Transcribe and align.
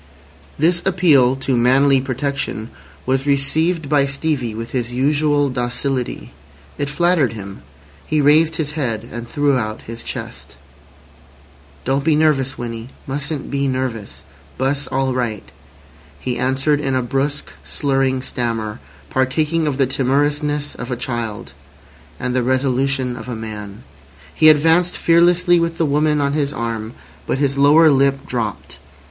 This 0.57 0.81
appeal 0.83 1.35
to 1.35 1.55
manly 1.55 2.01
protection 2.01 2.71
was 3.05 3.27
received 3.27 3.87
by 3.87 4.07
Stevie 4.07 4.55
with 4.55 4.71
his 4.71 4.91
usual 4.91 5.47
docility. 5.51 6.33
It 6.79 6.89
flattered 6.89 7.33
him. 7.33 7.61
He 8.03 8.19
raised 8.19 8.55
his 8.55 8.71
head 8.71 9.07
and 9.11 9.27
threw 9.27 9.59
out 9.59 9.83
his 9.83 10.03
chest. 10.03 10.57
"Don't 11.85 12.03
be 12.03 12.15
nervous, 12.15 12.57
Winnie. 12.57 12.89
Mustn't 13.05 13.51
be 13.51 13.67
nervous! 13.67 14.25
'Bus 14.57 14.87
all 14.87 15.13
right," 15.13 15.51
he 16.19 16.35
answered 16.35 16.81
in 16.81 16.95
a 16.95 17.03
brusque, 17.03 17.51
slurring 17.63 18.23
stammer 18.23 18.79
partaking 19.11 19.67
of 19.67 19.77
the 19.77 19.85
timorousness 19.85 20.73
of 20.73 20.89
a 20.89 20.95
child 20.95 21.53
and 22.19 22.35
the 22.35 22.41
resolution 22.41 23.15
of 23.15 23.29
a 23.29 23.35
man. 23.35 23.83
He 24.33 24.49
advanced 24.49 24.97
fearlessly 24.97 25.59
with 25.59 25.77
the 25.77 25.85
woman 25.85 26.19
on 26.19 26.33
his 26.33 26.51
arm, 26.53 26.95
but 27.27 27.37
his 27.37 27.55
lower 27.55 27.91
lip 27.91 28.25
dropped. 28.25 28.79